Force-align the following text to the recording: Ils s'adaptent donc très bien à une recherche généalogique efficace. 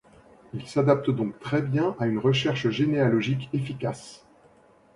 Ils 0.55 0.67
s'adaptent 0.67 1.11
donc 1.11 1.37
très 1.37 1.61
bien 1.61 1.95
à 1.99 2.07
une 2.07 2.17
recherche 2.17 2.67
généalogique 2.71 3.51
efficace. 3.53 4.25